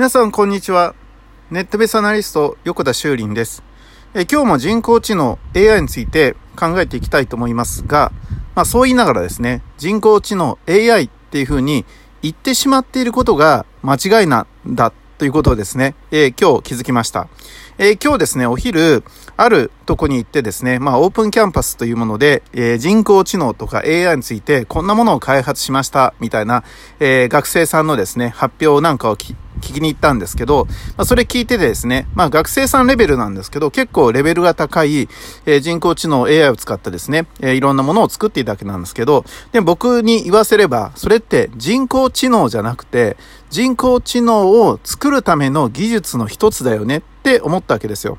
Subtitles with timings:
[0.00, 0.94] 皆さん、こんにちは。
[1.50, 3.62] ネットベースアナリスト、横田修林です。
[4.14, 8.10] え今日も人工知能 AI について考えていきたいと思いますが、
[8.54, 11.84] まあそう言いながらですね、人工知能 AI っていうふうに
[12.22, 17.28] 言ってしまっていることが間違いなんだということをですね、えー、今日気づきました。
[17.76, 19.04] えー、今日ですね、お昼、
[19.36, 26.64] あるとこに行ってですね、まあオープンキャンパスというもので、えー、人工知能とか AI についてこんなものを開発しましたみたいな、
[27.00, 29.16] え学生さんのですね、発表なんかを
[29.60, 30.66] 聞きに行ったんですけど、
[30.96, 35.08] まあ、それ聞いてですね、まあ学生さんレベルなんですけど、結構レベルが高い、
[35.46, 43.16] えー、人工知能 AI を使ったですね、えー、いろんなものを作っていたわけなんですけど、で、僕に言わせれば、それって人工知能じゃなくて、
[43.50, 48.18] 人工知能を作るための技術の一つだよねって思ったわけですよ。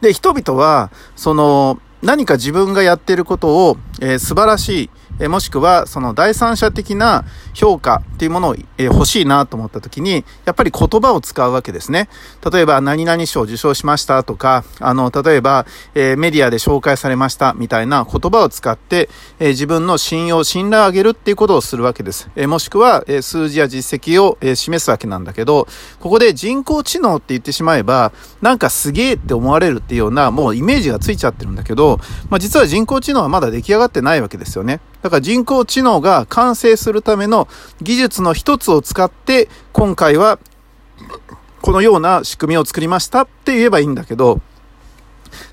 [0.00, 12.08] で、人々は、その、何か自分がやってることを、えー、素晴らしい、えもしくはその第三者的な評価っていうものを、え欲しいなと思った時に、やっぱり言葉を使うわけですね。
[12.52, 22.28] 例えば、何々賞受賞しましたとか、あの、例えば、えメディアで紹介されましたみたいな言葉を使って、え自分の信用、信頼を上げるっていうことをするわけです。
[22.34, 25.68] えもしくは、え数字や実績を、え示すわけなんだけど、
[26.00, 28.12] ここで人工知能って言ってしまえば、
[28.42, 34.80] なんかすげえって思われるっていうような、もうイメージがついちゃってるんだけど、まあ、実は人工知能はまだ出来上がってないわけですよね。
[35.04, 37.46] だから人工知能が完成するための
[37.82, 40.38] 技術の一つを使って、今回は
[41.60, 44.40] このような仕組みを作りましたって言えばいいんだけど、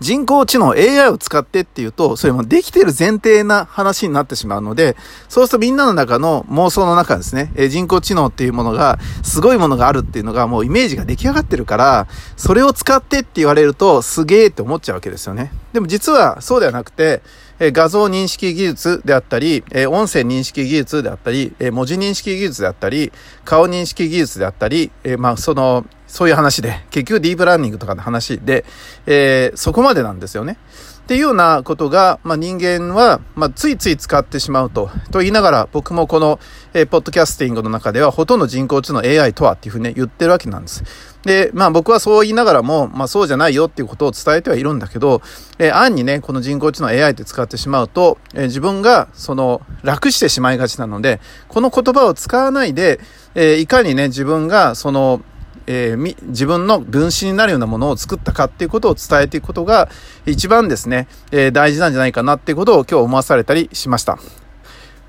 [0.00, 4.96] 人工知能 AI を使ってっていうと、それもできてる前提な話になってしまうので、
[5.28, 15.52] そうするとみんなの中の妄想の中ですね、え人工知能っていうものが、すごいものがあるっていうのがもうイメージが出来上がってるから、それを使ってって言われると、すげえって思っちゃうわけですよね。
[15.72, 17.22] でも実はそうではなくて、
[17.58, 23.12] え画像認識技術であったり、え音声認識技術であったり、え文字認識技術であったり、
[23.44, 28.64] 顔認識技術であったり、えまあ、その、そういう話で、結局ディープラーニングとかの話で、
[29.06, 30.58] えー、そこまでなんですよね。
[31.06, 34.90] っていうようなことが、まあ、人間は、まあ、ついつい使ってしまうと。
[35.12, 36.40] と言いながら、僕もこの、
[36.74, 40.82] えー、ポッドキャスティングの中では、ほとんど人工知能 AI とはっていうふうにね、言ってるわけなんです。
[41.22, 45.22] で、まあ僕はそう言いながらも、まあそうじゃないよっていうことを伝えてはいるんだけど、
[45.60, 52.98] えー、暗にね、この人工知能 AI って使ってしまうと、えー、自分が、その、楽してしまいがちなので、この言葉を使わないで、
[53.36, 55.22] えー、いかにね、自分が、その、
[55.66, 59.88] えー、自分の分子になるようなものを作ったかっていうことを伝えていくことが
[60.24, 64.18] 一番ですね、えー、大事なんじゃないかなっていうことを今日思わされたりしました。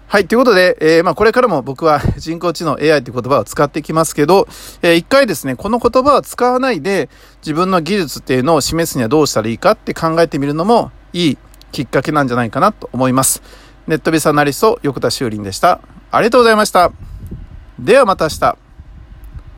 [0.09, 0.28] はい。
[0.28, 4.47] ということで、えー、まあ、これからも僕は人工知能 AI って言葉を使っていきますけど、
[4.81, 7.09] えー、一回ですね、この言葉を使わないで
[7.41, 11.38] 自分の技術っていうのを示すにはどうしたらいいかって考えてみるのもいい
[11.73, 13.44] きっかけなんじゃないかなと思います。
[13.85, 15.81] ネットビスアナリスト、横田修林でした。
[16.09, 16.94] ありがとうございました。
[17.78, 18.66] ではまた明日。